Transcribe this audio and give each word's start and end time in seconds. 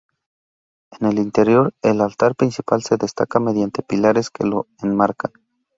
En 0.99 1.05
el 1.05 1.19
interior, 1.19 1.75
el 1.83 2.01
altar 2.01 2.33
principal 2.35 2.81
se 2.81 2.97
destaca 2.97 3.39
mediante 3.39 3.83
pilares 3.83 4.31
que 4.31 4.47
lo 4.47 4.65
enmarcan. 4.81 5.31